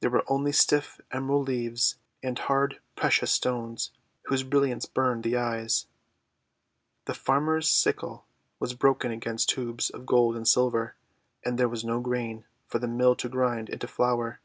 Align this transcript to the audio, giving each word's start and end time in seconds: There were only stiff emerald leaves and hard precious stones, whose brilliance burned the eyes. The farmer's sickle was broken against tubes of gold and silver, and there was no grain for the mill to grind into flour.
There 0.00 0.10
were 0.10 0.24
only 0.26 0.50
stiff 0.50 1.00
emerald 1.12 1.46
leaves 1.46 1.96
and 2.24 2.36
hard 2.36 2.80
precious 2.96 3.30
stones, 3.30 3.92
whose 4.24 4.42
brilliance 4.42 4.84
burned 4.84 5.22
the 5.22 5.36
eyes. 5.36 5.86
The 7.04 7.14
farmer's 7.14 7.70
sickle 7.70 8.26
was 8.58 8.74
broken 8.74 9.12
against 9.12 9.48
tubes 9.48 9.90
of 9.90 10.06
gold 10.06 10.34
and 10.34 10.48
silver, 10.48 10.96
and 11.44 11.56
there 11.56 11.68
was 11.68 11.84
no 11.84 12.00
grain 12.00 12.46
for 12.66 12.80
the 12.80 12.88
mill 12.88 13.14
to 13.14 13.28
grind 13.28 13.68
into 13.68 13.86
flour. 13.86 14.40